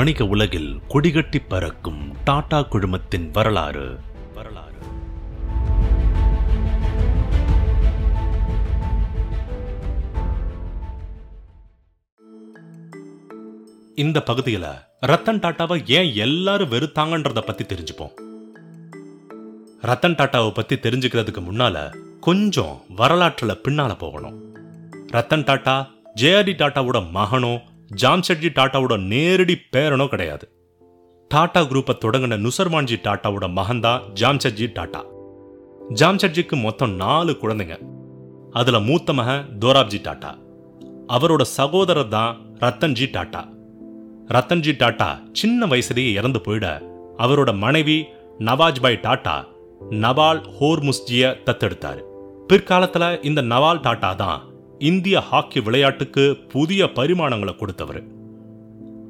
வணிக 0.00 0.26
உலகில் 0.26 0.80
கொடிகட்டி 0.88 1.40
பறக்கும் 1.48 2.14
டாடா 2.24 2.60
குழுமத்தின் 2.60 3.30
வரலாறு. 3.30 3.98
வரலாறு 4.34 4.78
இந்த 13.94 14.22
பகுதியில 14.26 14.82
ரத்தன் 15.06 15.40
டாட்டாவை 15.40 15.90
ஏன் 15.90 16.14
எல்லாரும் 16.14 16.70
வெறுத்தாங்கன்றத 16.70 17.40
பத்தி 17.40 17.64
தெரிஞ்சுப்போம். 17.64 18.14
ரத்தன் 19.82 20.18
டாட்டாவை 20.20 20.54
பத்தி 20.54 20.76
தெரிஞ்சுக்கிறதுக்கு 20.76 21.42
முன்னால 21.50 21.94
கொஞ்சம் 22.20 22.82
வரலாற்றில் 22.96 23.60
பின்னால 23.68 23.98
போகணும். 23.98 24.54
ரத்தன் 25.12 25.46
டாட்டா 25.50 25.88
ஜேஆர்டி 26.20 26.54
டாட்டாவோட 26.54 27.06
மகனோ 27.14 27.68
ஜாம்ஷெட்ஜி 27.96 28.48
டாட்டாவோட 28.54 29.02
நேரடி 29.02 29.56
பேரனோ 29.76 30.08
கிடையாது. 30.08 30.52
டாடா 31.28 31.60
குரூப்பை 31.60 31.94
தொடங்கின 32.04 32.38
நுசர்மான்ஜி 32.38 32.96
டாட்டாவோட 33.02 33.48
மகன்தான் 33.48 34.02
ஜாம்ஷெட்ஜி 34.20 34.66
டாட்டா. 34.74 35.02
ஜாம்ஷெட்ஜிக்கு 35.94 36.62
மொத்தம் 36.62 36.90
நாலு 36.90 37.36
குழந்தைங்க. 37.42 37.78
அதுல 38.50 38.80
மூத்த 38.80 39.12
மகன் 39.12 39.48
தோராப்ஜி 39.60 39.98
டாட்டா. 40.02 40.38
அவரோட 41.08 41.42
சகோதரர் 41.42 42.08
தான் 42.08 42.38
ரத்தன்ஜி 42.58 43.06
டாட்டா. 43.06 43.48
ரத்தன்ஜி 44.26 44.72
டாட்டா 44.72 45.22
சின்ன 45.32 45.66
வயசுலயே 45.66 46.12
இறந்து 46.12 46.40
போயிட 46.44 46.82
அவரோட 47.18 47.56
மனைவி 47.56 48.04
நவாஜ்பாய் 48.38 49.02
டாட்டா 49.06 49.44
நவால் 49.90 50.42
ஹோர்முஸ்ஜியை 50.60 51.32
தத்தெடுத்தாரு. 51.44 52.02
பிற்காலத்துல 52.48 53.24
இந்த 53.24 53.42
நவால் 53.42 53.82
டாட்டா 53.82 54.14
தான் 54.14 54.49
இந்திய 54.80 55.20
ஹாக்கி 55.20 55.60
விளையாட்டுக்கு 55.60 56.36
புதிய 56.48 56.84
பரிமாணங்களை 56.84 57.56
கொடுத்தவர். 57.56 58.02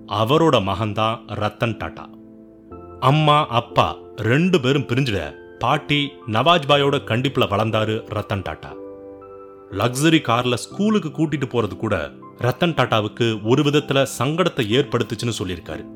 அவரோட 0.06 0.56
மகன்தான் 0.68 1.20
ரத்தன் 1.40 1.76
டாட்டா. 1.76 2.04
அம்மா 3.00 3.46
அப்பா 3.46 3.96
ரெண்டு 4.16 4.60
பேரும் 4.60 4.82
பிரிஞ்சிட 4.82 5.34
பாட்டி 5.58 6.12
நவாஜ்பாயோட 6.26 6.98
கண்டிப்புல 7.10 7.46
வளர்ந்தாரு 7.52 7.96
ரத்தன் 8.16 8.44
டாட்டா. 8.48 8.72
லக்ஸரி 9.70 10.20
கார்ல 10.28 10.54
ஸ்கூலுக்கு 10.54 11.08
கூட்டிட்டு 11.08 11.48
போறது 11.48 11.76
கூட 11.76 12.10
ரத்தன் 12.38 12.76
டாட்டாவுக்கு 12.76 13.42
ஒரு 13.44 13.62
விதத்துல 13.62 14.06
சங்கடத்தை 14.18 14.66
ஏற்படுத்துச்சுன்னு 14.78 15.38
சொல்லியிருக்காரு. 15.38 15.86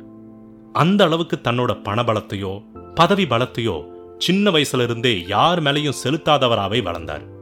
அந்த 0.72 1.04
அளவுக்கு 1.04 1.40
தன்னோட 1.42 1.72
பணபலத்தையோ 1.84 2.62
பதவி 2.94 3.24
பலத்தையோ 3.24 3.84
சின்ன 4.18 4.50
வயசுல 4.50 4.82
இருந்தே 4.82 5.26
யார் 5.26 5.62
மேலையும் 5.62 6.00
செலுத்தாதவராவே 6.04 6.82
வளர்ந்தார். 6.82 7.32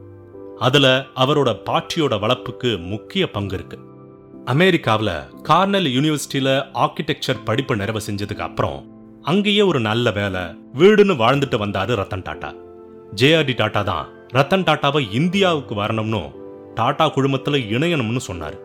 அதுல 0.65 0.87
அவரோட 1.15 1.49
பாட்டியோட 1.67 2.13
வளர்ப்புக்கு 2.23 2.69
முக்கிய 2.91 3.23
பங்கு 3.31 3.55
இருக்கு. 3.55 3.77
அமெரிக்காவுல 4.45 5.11
கார்னல் 5.49 5.87
யூனிவர்சிட்டியில 5.95 6.49
ஆர்கிடெக்சர் 6.83 7.43
படிப்பு 7.45 7.75
நிறைவு 7.75 8.01
செஞ்சதுக்கு 8.07 8.43
அப்புறம் 8.47 8.79
அங்கேயே 9.21 9.61
ஒரு 9.61 9.79
நல்ல 9.79 10.11
வேலை 10.11 10.41
வீடுன்னு 10.79 11.15
வாழ்ந்துட்டு 11.23 11.57
வந்தாரு 11.63 11.93
ரத்தன் 12.01 12.25
டாட்டா. 12.27 12.49
ஜேஆர்டி 13.15 13.55
டாட்டா 13.61 13.83
தான் 13.83 14.05
ரத்தன் 14.33 14.67
டாட்டாவை 14.67 15.01
இந்தியாவுக்கு 15.13 15.75
வரணும்னு 15.75 16.21
டாடா 16.75 17.05
குழுமத்துல 17.15 17.57
இணையணும்னு 17.75 18.21
சொன்னார். 18.29 18.57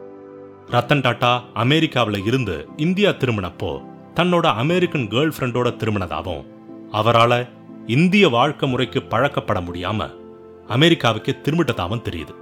ரத்தன் 0.71 1.05
டாட்டா 1.07 1.33
அமெரிக்காவில் 1.55 2.25
இருந்து 2.25 2.57
இந்தியா 2.77 3.11
திரும்பினப்போ 3.11 3.73
தன்னோட 4.15 4.47
அமெரிக்கன் 4.63 5.09
கேர்ள் 5.11 5.35
ஃப்ரெண்டோட 5.35 5.69
திரும்பினதாகவும் 5.77 6.47
அவரால் 6.91 7.41
இந்திய 7.87 8.25
வாழ்க்கை 8.29 8.67
முறைக்கு 8.69 9.01
பழக்கப்பட 9.03 9.61
முடியாம 9.61 10.09
அமெரிக்காவுக்கு 10.69 11.37
திரும்பிட்டதாகவும் 11.43 12.05
தெரியுது. 12.09 12.35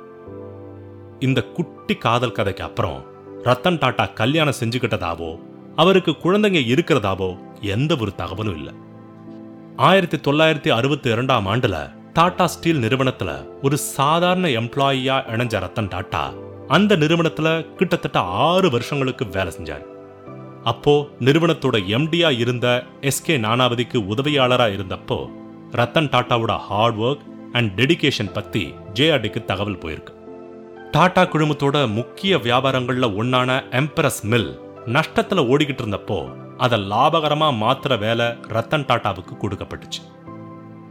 இந்த 1.19 1.43
குட்டி 1.43 1.95
காதல் 1.95 2.33
கதைக்கு 2.33 2.65
அப்புறம் 2.65 3.05
ரத்தன் 3.45 3.81
டாட்டா 3.83 4.13
கல்யாணம் 4.13 4.59
செஞ்சுக்கிட்டதாவோ 4.61 5.31
அவருக்கு 5.77 6.11
குழந்தைங்க 6.11 6.61
இருக்கிறதாவோ 6.75 7.29
எந்த 7.61 7.97
ஒரு 8.01 8.15
தகவலும் 8.15 8.57
இல்லை. 8.57 8.75
ஆயிரத்தி 9.77 10.17
தொள்ளாயிரத்தி 10.17 10.69
அறுபத்தி 10.69 11.11
இரண்டாம் 11.11 11.47
ஆண்டுல 11.47 11.77
டாடா 12.13 12.47
ஸ்டீல் 12.47 12.83
நிறுவனத்துல 12.83 13.31
ஒரு 13.63 13.79
சாதாரண 13.79 14.49
எம்ப்ளாயியா 14.49 15.17
இணைஞ்ச 15.35 15.61
ரத்தன் 15.65 15.91
டாட்டா 15.95 16.25
அந்த 16.69 16.97
நிறுவனத்துல 16.97 17.49
கிட்டத்தட்ட 17.75 18.19
ஆறு 18.21 18.71
வருஷங்களுக்கு 18.71 19.27
வேலை 19.27 19.53
செஞ்சார். 19.57 19.85
அப்போ 20.65 21.09
நிறுவனத்தோட 21.21 21.77
எம்டியா 21.97 22.39
இருந்த 22.39 22.83
எஸ்கே 23.01 23.37
நானாவதிக்கு 23.47 23.99
உதவியாளரா 24.13 24.69
இருந்தப்போ 24.77 25.19
ரத்தன் 25.73 26.13
டாட்டாவோட 26.15 26.57
ஹார்ட் 26.57 26.97
ஒர்க் 26.97 27.25
அண்ட் 27.57 27.71
டெடிகேஷன் 27.81 28.33
பற்றி 28.33 28.63
ஜேஆர்டிக்கு 28.99 29.41
தகவல் 29.51 29.83
போயிருக்கு. 29.83 30.13
டாடா 30.95 31.23
குழுமத்தோட 31.23 31.77
முக்கிய 31.99 32.39
வியாபாரங்களில் 32.47 33.15
ஒன்றான 33.21 33.57
எம்ப்ரஸ் 33.81 34.21
மில் 34.33 34.51
நஷ்டத்தில் 34.97 35.49
ஓடிக்கிட்டு 35.53 35.83
இருந்தப்போ 35.85 36.19
அதை 36.65 36.79
லாபகரமாக 36.93 37.59
மாற்றுற 37.63 37.99
வேலை 37.99 38.27
ரத்தன் 38.55 38.87
டாட்டாவுக்கு 38.91 39.35
கொடுக்கப்பட்டுச்சு. 39.43 40.01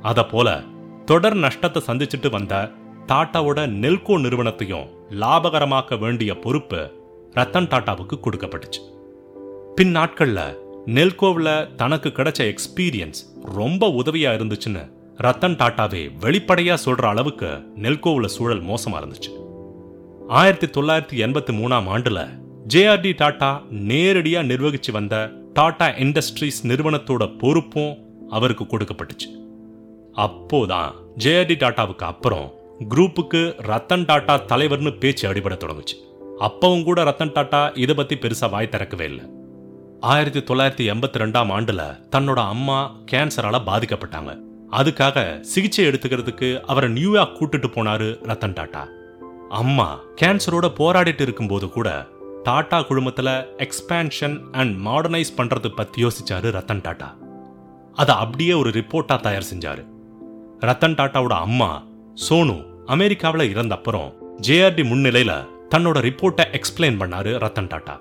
அதை 0.01 0.23
போல 0.23 0.49
தொடர் 1.05 1.37
நஷ்டத்தை 1.45 1.81
சந்திச்சுட்டு 1.87 2.29
வந்த 2.29 2.55
டாட்டாவோட 3.11 3.59
நெல்கோ 3.83 4.15
நிறுவனத்தையும் 4.19 4.89
லாபகரமாக்க 5.21 5.99
வேண்டிய 5.99 6.31
பொறுப்பு 6.39 6.81
ரத்தன் 7.33 7.69
டாட்டாவுக்கு 7.71 8.17
கொடுக்கப்பட்டுச்சு. 8.25 8.81
பின் 9.75 9.91
நாட்களில் 9.91 10.57
நெல்கோவில் 10.97 11.67
தனக்கு 11.75 12.09
கிடைச்ச 12.09 12.41
எக்ஸ்பீரியன்ஸ் 12.53 13.21
ரொம்ப 13.57 13.89
உதவியாக 14.01 14.37
இருந்துச்சுன்னு 14.37 14.83
ரத்தன் 15.17 15.55
டாட்டாவே 15.55 16.09
வெளிப்படையா 16.19 16.77
சொல்ற 16.85 17.05
அளவுக்கு 17.05 17.49
நெல்கோவில் 17.75 18.25
சூழல் 18.25 18.63
மோசமா 18.63 18.97
இருந்துச்சு. 19.01 19.31
ஆயிரத்தி 20.27 20.67
தொள்ளாயிரத்தி 20.67 21.17
எண்பத்தி 21.25 21.53
மூணாம் 21.59 21.87
ஆண்டுல 21.95 22.29
ஜேஆர்டி 22.73 23.11
டாட்டா 23.21 23.61
நேரடியா 23.71 24.41
நிர்வகிச்சு 24.41 24.91
வந்த 24.91 25.31
டாடா 25.53 25.87
இண்டஸ்ட்ரீஸ் 25.89 26.67
நிறுவனத்தோட 26.67 27.37
பொறுப்பும் 27.37 27.97
அவருக்கு 28.29 28.63
கொடுக்கப்பட்டுச்சு. 28.63 29.29
அப்போதான் 30.15 30.91
ஜேஆர்டி 31.17 31.57
டாட்டாவுக்கு 31.63 32.05
அப்புறம் 32.11 32.53
குரூப்புக்கு 32.89 33.41
ரத்தன் 33.71 34.05
டாட்டா 34.05 34.35
தலைவர்னு 34.51 34.97
பேச்சு 34.97 35.33
அடிபட 35.33 35.55
தொடங்குச்சு. 35.55 35.95
அப்பவும் 36.39 36.83
கூட 36.83 37.03
ரத்தன் 37.03 37.35
டாட்டா 37.37 37.77
இதை 37.77 37.95
பத்தி 37.95 38.15
பெருசா 38.15 38.49
வாய் 38.49 38.69
திறக்கவே 38.69 39.05
இல்லை. 39.05 39.25
ஆயிரத்தி 39.99 40.39
தொள்ளாயிரத்தி 40.39 40.93
எண்பத்தி 40.93 41.17
ரெண்டாம் 41.17 41.53
ஆண்டுல 41.57 41.83
தன்னோட 42.15 42.35
அம்மா 42.35 42.95
கேன்சரால 43.11 43.59
பாதிக்கப்பட்டாங்க. 43.65 44.53
அதுக்காக 44.71 45.39
சிகிச்சை 45.39 45.85
எடுத்துக்கிறதுக்கு 45.85 46.61
அவரை 46.61 46.89
நியூயார்க் 46.89 47.41
கூட்டிட்டு 47.41 47.69
போனாரு 47.75 48.09
ரத்தன் 48.23 48.57
டாட்டா. 48.59 48.83
அம்மா 49.49 49.99
கேன்சரோட 50.21 50.67
போராடிட்டு 50.79 51.21
இருக்கும்போது 51.21 51.69
கூட 51.69 52.07
டாடா 52.43 52.79
குழுமத்துல 52.79 53.45
எக்ஸ்பேன்ஷன் 53.57 54.41
அண்ட் 54.51 54.87
மாடர்னைஸ் 54.87 55.31
பண்ணுறது 55.37 55.75
பத்தி 55.75 56.03
யோசிச்சாரு 56.03 56.49
ரத்தன் 56.57 56.81
டாட்டா. 56.87 57.09
அதை 57.93 58.15
அப்படியே 58.15 58.53
ஒரு 58.53 58.69
ரிப்போர்ட்டா 58.69 59.19
தயார் 59.19 59.47
செஞ்சாரு. 59.53 59.85
ரத்தன் 60.59 60.95
டாட்டாவோட 60.95 61.33
அம்மா 61.33 61.83
சோனு 62.29 62.65
அமெரிக்காவில் 62.85 63.49
இறந்த 63.49 63.75
அப்புறம் 63.75 64.13
ஜேஆர்டி 64.41 64.83
முன்னிலையில 64.91 65.47
தன்னோட 65.75 65.97
ரிப்போர்ட்டை 66.07 66.45
எக்ஸ்பிளைன் 66.51 66.99
பண்ணாரு 66.99 67.31
Ratan 67.43 67.71
Tata. 67.73 67.99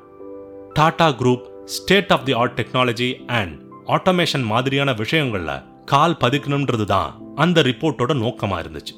Tata 0.73 1.09
group 1.09 1.65
state 1.65 2.13
of 2.13 2.25
the 2.25 2.33
art 2.33 2.61
technology 2.61 3.27
and 3.27 3.61
automation 3.87 4.45
மாதிரியான 4.45 4.93
விஷயங்கள்ல 4.93 5.65
கால் 5.85 6.21
பதிக்கணும்ன்றது 6.21 6.85
தான் 6.85 7.11
அந்த 7.35 7.59
ரிப்போர்ட்டோட 7.63 8.13
நோக்கமா 8.23 8.57
இருந்துச்சு. 8.63 8.95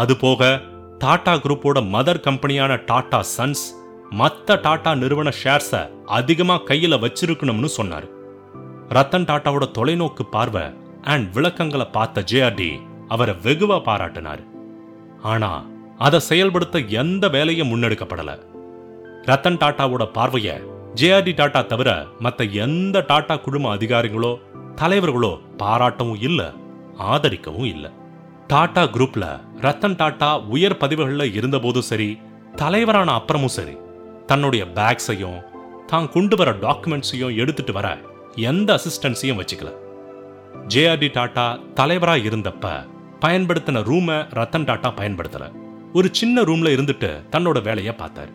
அது 0.00 0.16
போக 0.16 0.60
டாடா 0.98 1.34
குரூப்போட 1.34 1.78
மதர் 1.94 2.24
கம்பெனியான 2.26 2.72
டாடா 2.86 3.20
சன்ஸ் 3.36 3.64
மத்த 4.20 4.56
டாடா 4.60 4.92
நிறுவன 4.94 5.28
ஷேர்ஸை 5.42 5.82
அதிகமா 6.18 6.56
கையில 6.68 6.98
வச்சிருக்கணும்னு 7.04 7.68
சொன்னாரு. 7.76 8.08
ரத்தன் 8.96 9.28
டாட்டாவோட 9.30 9.64
தொலைநோக்கு 9.78 10.24
பார்வை 10.30 10.64
அண்ட் 11.02 11.26
விளக்கங்களை 11.32 11.86
பார்த்த 11.96 12.24
ஜேஆர்டி 12.30 12.70
அவரை 13.08 13.34
வெகுவா 13.44 13.78
பாராட்டினார். 13.88 14.42
ஆனா 15.22 15.50
அதை 15.98 16.20
செயல்படுத்த 16.20 16.78
எந்த 17.02 17.24
வேலையும் 17.28 17.70
முன்னெடுக்கப்படல. 17.70 18.32
ரத்தன் 19.30 19.60
டாட்டாவோட 19.62 20.04
பார்வைய 20.18 20.50
ஜேஆர்டி 20.94 21.32
டாட்டா 21.40 21.60
தவிர 21.66 21.90
மத்த 22.22 22.50
எந்த 22.64 23.04
டாடா 23.06 23.36
குழும 23.36 23.70
அதிகாரிகளோ 23.76 24.32
தலைவர்களோ 24.80 25.38
பாராட்டவும் 25.58 26.20
இல்ல 26.20 26.54
ஆதரிக்கவும் 26.98 27.64
இல்ல. 27.64 27.92
டாடா 28.46 28.84
குரூப்ல 28.84 29.40
ரத்தன் 29.60 29.96
டாட்டா 29.96 30.42
உயர் 30.46 30.76
பதிவுகளில் 30.76 31.34
இருந்தபோதும் 31.34 31.88
சரி 31.90 32.18
தலைவரான 32.56 33.18
அப்புறமும் 33.18 33.54
சரி 33.56 33.76
தன்னுடைய 34.26 34.64
பேக்ஸையும் 34.64 35.40
தான் 35.86 36.08
கொண்டு 36.08 36.36
வர 36.36 36.50
டாக்குமெண்ட்ஸையும் 36.50 37.36
எடுத்துட்டு 37.36 37.72
வர 37.72 37.98
எந்த 38.36 38.78
அசிஸ்டன்ஸையும் 38.78 39.40
வச்சுக்கல. 39.40 39.70
ஜேஆர்டி 40.68 41.08
டாட்டா 41.18 41.58
தலைவரா 41.74 42.16
இருந்தப்ப 42.28 42.72
பயன்படுத்தின 43.20 43.82
ரூமை 43.82 44.26
ரத்தன் 44.38 44.64
டாட்டா 44.64 44.90
பயன்படுத்தல. 45.00 45.52
ஒரு 45.92 46.08
சின்ன 46.12 46.42
ரூம்ல 46.42 46.68
இருந்துட்டு 46.76 47.22
தன்னோட 47.30 47.62
வேலையை 47.62 47.94
பார்த்தாரு. 47.98 48.32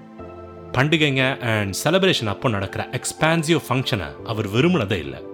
பண்டிகைங்க 0.78 1.40
அண்ட் 1.40 1.76
செலிப்ரேஷன் 1.84 2.26
அப்போ 2.26 2.50
நடக்கிற 2.50 2.90
எக்ஸ்பான்சிவ் 3.00 3.62
ஃபங்க்ஷனை 3.68 4.08
அவர் 4.26 4.48
விரும்பினதே 4.48 4.92
இல்லை. 4.92 5.33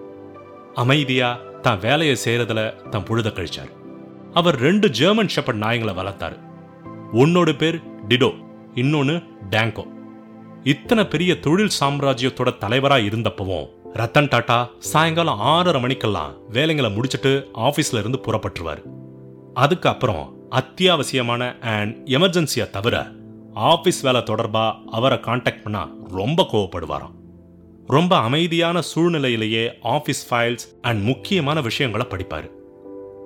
அமைதியா 0.75 1.39
தான் 1.61 1.79
வேலையை 1.79 2.17
செய்யறதுல 2.25 2.89
தான் 2.89 3.03
பொழுத 3.03 3.29
கழிச்சார். 3.29 3.71
அவர் 4.33 4.57
ரெண்டு 4.59 4.89
ஜெர்மன் 4.89 5.27
ஷெப்பர்ட் 5.27 5.63
நாயங்களை 5.63 5.93
வளர்த்தாரு. 5.95 6.37
ஒன்னோட 7.13 7.57
பேர் 7.57 7.79
டிடோ 8.07 8.31
இன்னொன்னு 8.75 9.23
டேங்கோ 9.49 9.85
இத்தனை 10.63 11.07
பெரிய 11.07 11.39
தொழில் 11.39 11.77
சாம்ராஜ்யத்தோட 11.79 12.49
தலைவரா 12.63 12.97
இருந்தப்பவும் 13.07 13.67
ரத்தன் 13.93 14.29
டாட்டா 14.31 14.69
சாயங்காலம் 14.77 15.39
ஆறரை 15.39 15.81
மணிக்கெல்லாம் 15.81 16.33
வேலைங்களை 16.49 16.91
முடிச்சிட்டு 16.95 17.49
ஆபீஸ்ல 17.53 17.97
இருந்து 17.97 18.19
புறப்பட்டுருவார். 18.27 18.81
அதுக்கப்புறம் 19.53 20.37
அத்தியாவசியமான 20.49 21.59
அண்ட் 21.59 21.95
எமர்ஜென்சியை 22.07 22.69
தவிர 22.69 23.07
ஆபீஸ் 23.53 24.01
வேலை 24.01 24.21
தொடர்பா 24.21 24.73
அவரை 24.85 25.19
காண்டாக்ட் 25.19 25.63
பண்ணா 25.63 25.89
ரொம்ப 26.09 26.47
கோவப்படுவாராம். 26.51 27.15
ரொம்ப 27.89 28.17
அமைதியான 28.17 28.81
சூழ்நிலையிலேயே 28.95 29.71
ஆஃபீஸ் 29.83 30.23
ஃபைல்ஸ் 30.29 30.65
அண்ட் 30.81 31.03
முக்கியமான 31.03 31.61
விஷயங்களை 31.61 32.05
படிப்பாரு. 32.09 32.51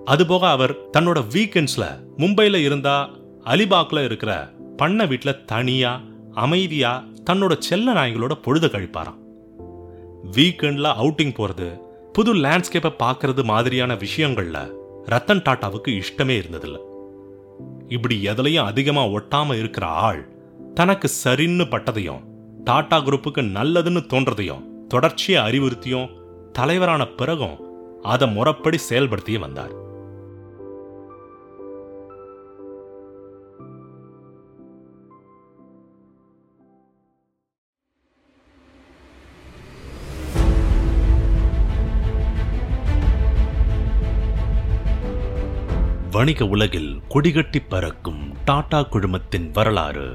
அதுபோக 0.05 0.39
அவர் 0.39 0.89
தன்னோட 0.97 1.19
வீக்கெண்ட்ஸ்ல 1.33 2.05
மும்பையில் 2.17 2.55
இருந்தா 2.55 3.09
அலிபாக்ல 3.45 4.03
இருக்கிற 4.03 4.49
பண்ண 4.77 5.05
வீட்டில் 5.05 5.45
தனியாக 5.45 6.01
அமைதியாக 6.33 7.05
தன்னோட 7.31 7.57
செல்ல 7.59 7.93
நாய்களோட 7.93 8.33
பொழுத 8.41 8.67
கழிப்பாராம். 8.67 9.19
வீக்கெண்ட்ல 10.31 10.87
அவுட்டிங் 11.03 11.37
போறது 11.39 11.79
புது 12.13 12.35
லேண்ட்ஸ்கேப்பை 12.35 12.93
பார்க்கறது 13.03 13.43
மாதிரியான 13.43 13.93
விஷயங்கள்ல 13.93 14.57
ரத்தன் 15.05 15.45
டாட்டாவுக்கு 15.49 16.01
இஷ்டமே 16.01 16.41
இருந்ததில்ல. 16.41 16.77
இப்படி 17.87 18.23
எதுலையும் 18.23 18.65
அதிகமாக 18.65 19.19
ஒட்டாம 19.19 19.57
இருக்கிற 19.59 19.85
ஆள் 19.85 20.27
தனக்கு 20.73 21.09
சரின்னு 21.23 21.65
பட்டதையும் 21.69 22.31
டாடா 22.63 22.97
குரூப்புக்கு 22.97 23.41
நல்லதுன்னு 23.55 24.01
தோன்றதையும் 24.13 24.65
தொடர்ச்சியை 24.87 25.39
அறிவுறுத்தியும் 25.43 26.11
தலைவரான 26.51 27.05
பிறகும் 27.19 27.57
அதை 28.03 28.27
முறப்படி 28.35 28.77
செயல்படுத்தி 28.89 29.39
வந்தார். 29.39 29.73
வணிக 46.11 46.45
உலகில் 46.45 46.91
கொடிகட்டி 47.09 47.59
பறக்கும் 47.69 48.21
டாடா 48.45 48.79
குழுமத்தின் 48.79 49.51
வரலாறு 49.51 50.07